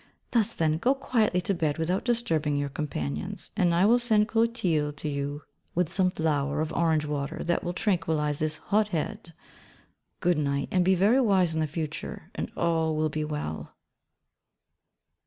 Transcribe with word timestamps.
Thus 0.31 0.53
then, 0.53 0.79
go 0.79 0.95
quietly 0.95 1.41
to 1.41 1.53
bed 1.53 1.77
without 1.77 2.03
disturbing 2.03 2.57
your 2.57 2.69
companions, 2.69 3.51
and 3.55 3.71
I 3.71 3.85
will 3.85 3.99
send 3.99 4.27
Clothilde 4.27 4.97
to 4.97 5.07
you 5.07 5.43
with 5.75 5.93
some 5.93 6.09
flower 6.09 6.59
of 6.59 6.73
orange 6.73 7.05
water 7.05 7.43
that 7.43 7.63
will 7.63 7.71
tranquillise 7.73 8.39
this 8.39 8.57
hot 8.57 8.87
head. 8.87 9.31
Good 10.19 10.39
night, 10.39 10.69
and 10.71 10.83
be 10.83 10.95
very 10.95 11.21
wise 11.21 11.53
in 11.53 11.59
the 11.59 11.67
future: 11.67 12.31
and 12.33 12.51
all 12.57 12.95
will 12.95 13.09
be 13.09 13.23
well.' 13.23 13.75